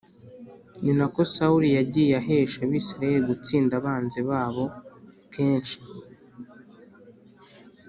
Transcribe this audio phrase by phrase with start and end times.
[0.83, 4.65] Ni na ko sawuli yagiye ahesha abisirayeli gutsinda abanzi babo
[5.33, 5.77] kenshi